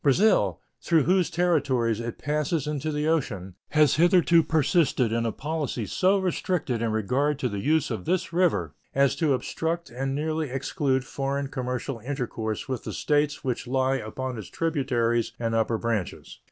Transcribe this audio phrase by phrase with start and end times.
[0.03, 5.85] Brazil, through whose territories it passes into the ocean, has hitherto persisted in a policy
[5.85, 10.49] so restricted in regard to the use of this river as to obstruct and nearly
[10.49, 16.39] exclude foreign commercial intercourse with the States which lie upon its tributaries and upper branches.